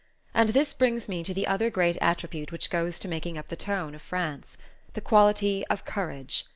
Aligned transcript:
And 0.33 0.49
this 0.49 0.73
brings 0.73 1.07
me 1.07 1.23
to 1.23 1.31
the 1.31 1.45
other 1.45 1.69
great 1.69 1.95
attribute 2.01 2.51
which 2.51 2.71
goes 2.71 2.97
to 2.97 3.07
making 3.07 3.37
up 3.37 3.49
the 3.49 3.55
tone 3.55 3.93
of 3.93 4.01
France: 4.01 4.57
the 4.93 4.99
quality 4.99 5.63
of 5.67 5.85
courage. 5.85 6.47